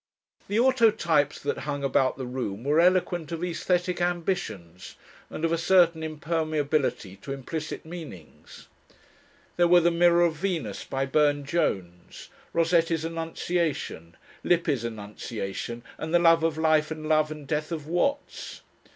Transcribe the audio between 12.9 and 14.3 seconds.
Annunciation,